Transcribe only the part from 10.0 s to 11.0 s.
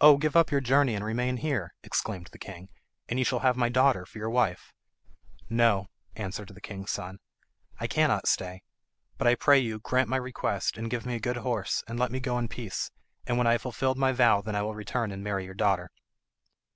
my request, and